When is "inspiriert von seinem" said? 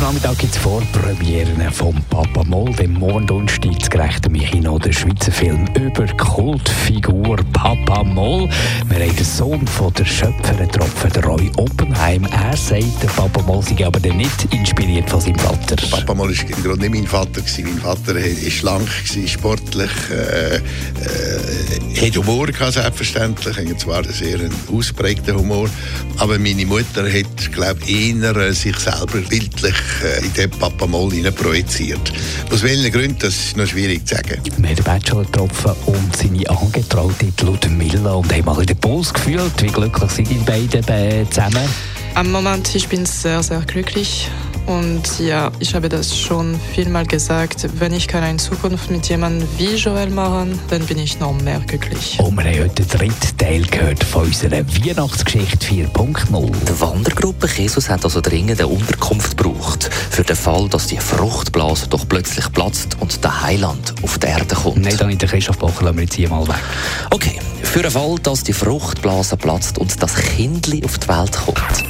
14.54-15.38